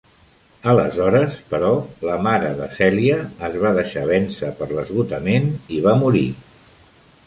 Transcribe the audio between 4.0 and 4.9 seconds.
vèncer per